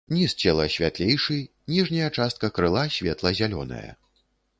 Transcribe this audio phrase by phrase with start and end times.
[0.13, 1.37] Ніз цела святлейшы,
[1.73, 3.87] ніжняя частка крыла светла-зялёная.